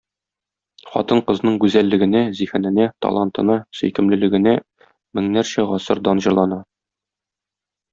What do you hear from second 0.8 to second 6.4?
Хатын-кызның гүзәллегенә, зиһененә, талантына, сөйкемлелегенә меңнәрчә гасыр дан